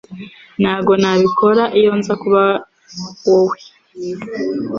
[0.61, 2.43] Ntabwo nabikora iyo nza kuba
[3.25, 3.57] wowe